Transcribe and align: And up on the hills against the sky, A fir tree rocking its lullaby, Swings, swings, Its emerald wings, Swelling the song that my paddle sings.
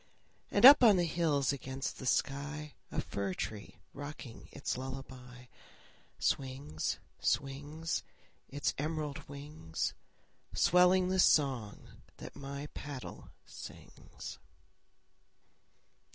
And 0.49 0.65
up 0.65 0.83
on 0.83 0.97
the 0.97 1.03
hills 1.05 1.53
against 1.53 1.99
the 1.99 2.07
sky, 2.07 2.73
A 2.91 3.01
fir 3.01 3.35
tree 3.35 3.75
rocking 3.93 4.49
its 4.51 4.75
lullaby, 4.75 5.45
Swings, 6.17 6.97
swings, 7.19 8.01
Its 8.49 8.73
emerald 8.79 9.19
wings, 9.29 9.93
Swelling 10.55 11.09
the 11.09 11.19
song 11.19 12.01
that 12.17 12.35
my 12.35 12.65
paddle 12.73 13.29
sings. 13.45 14.39